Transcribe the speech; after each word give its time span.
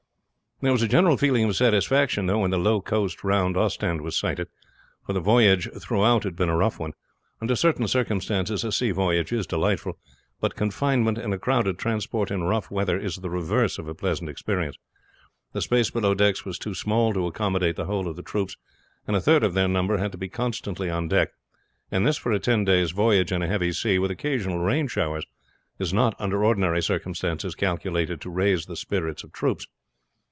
There 0.63 0.71
was 0.71 0.83
a 0.83 0.87
general 0.87 1.17
feeling 1.17 1.43
of 1.45 1.55
satisfaction 1.55 2.27
when 2.27 2.51
the 2.51 2.59
low 2.59 2.81
coast 2.81 3.23
round 3.23 3.57
Ostend 3.57 3.99
was 4.01 4.15
sighted, 4.15 4.47
for 5.03 5.11
the 5.11 5.19
voyage 5.19 5.67
throughout 5.79 6.23
had 6.23 6.35
been 6.35 6.49
a 6.49 6.55
rough 6.55 6.77
one. 6.77 6.93
Under 7.41 7.55
certain 7.55 7.87
circumstances 7.87 8.63
a 8.63 8.71
sea 8.71 8.91
voyage 8.91 9.33
is 9.33 9.47
delightful, 9.47 9.97
but 10.39 10.55
confinement 10.55 11.17
in 11.17 11.33
a 11.33 11.39
crowded 11.39 11.79
transport 11.79 12.29
in 12.29 12.43
rough 12.43 12.69
weather 12.69 12.95
is 12.95 13.15
the 13.15 13.29
reverse 13.31 13.79
of 13.79 13.87
a 13.87 13.95
pleasant 13.95 14.29
experience. 14.29 14.75
The 15.51 15.63
space 15.63 15.89
below 15.89 16.13
decks 16.13 16.45
was 16.45 16.59
too 16.59 16.75
small 16.75 17.11
to 17.15 17.25
accommodate 17.25 17.75
the 17.75 17.85
whole 17.85 18.07
of 18.07 18.15
the 18.15 18.21
troops, 18.21 18.55
and 19.07 19.15
a 19.15 19.19
third 19.19 19.43
of 19.43 19.55
their 19.55 19.67
number 19.67 19.97
had 19.97 20.11
to 20.11 20.17
be 20.19 20.29
constantly 20.29 20.91
on 20.91 21.07
deck; 21.07 21.29
and 21.89 22.05
this 22.05 22.17
for 22.17 22.31
a 22.31 22.37
ten 22.37 22.65
days' 22.65 22.91
voyage 22.91 23.31
in 23.31 23.41
a 23.41 23.47
heavy 23.47 23.71
sea, 23.71 23.97
with 23.97 24.11
occasional 24.11 24.59
rain 24.59 24.87
showers, 24.87 25.25
is 25.79 25.91
not, 25.91 26.15
under 26.19 26.45
ordinary 26.45 26.83
circumstances, 26.83 27.55
calculated 27.55 28.21
to 28.21 28.29
raise 28.29 28.67
the 28.67 28.75
spirits 28.75 29.23
of 29.23 29.31
troops. 29.31 29.65